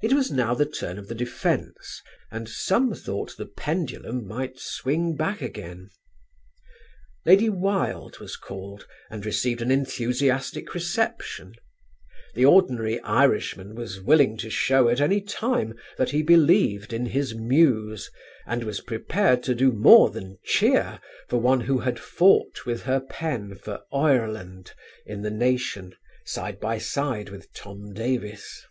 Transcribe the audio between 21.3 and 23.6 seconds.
one who had fought with her pen